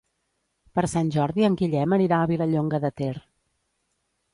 [0.79, 3.15] Per Sant Jordi en Guillem anirà a Vilallonga de Ter.